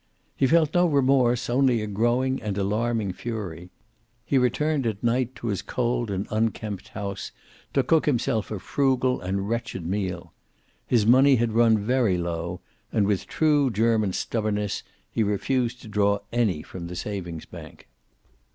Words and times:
He 0.35 0.47
felt 0.47 0.73
no 0.73 0.87
remorse, 0.87 1.47
only 1.47 1.83
a 1.83 1.85
growing 1.85 2.41
and 2.41 2.57
alarming 2.57 3.13
fury. 3.13 3.69
He 4.25 4.39
returned 4.39 4.87
at 4.87 5.03
night, 5.03 5.35
to 5.35 5.49
his 5.49 5.61
cold 5.61 6.09
and 6.09 6.25
unkempt 6.31 6.87
house, 6.87 7.31
to 7.75 7.83
cook 7.83 8.07
himself 8.07 8.49
a 8.49 8.57
frugal 8.57 9.21
and 9.21 9.47
wretched 9.47 9.85
meal. 9.85 10.33
His 10.87 11.05
money 11.05 11.35
had 11.35 11.53
run 11.53 11.77
very 11.77 12.17
low, 12.17 12.61
and 12.91 13.05
with 13.05 13.27
true 13.27 13.69
German 13.69 14.11
stubbornness 14.13 14.81
he 15.11 15.21
refused 15.21 15.83
to 15.83 15.87
draw 15.87 16.21
any 16.33 16.63
from 16.63 16.87
the 16.87 16.95
savings 16.95 17.45
bank. 17.45 17.87